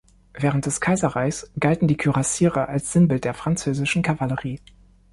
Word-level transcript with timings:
Während 0.33 0.65
des 0.65 0.81
Kaiserreichs 0.81 1.51
galten 1.59 1.87
die 1.87 1.95
Kürassiere 1.95 2.67
als 2.67 2.91
Sinnbild 2.91 3.23
der 3.23 3.35
französischen 3.35 4.01
Kavallerie. 4.01 4.59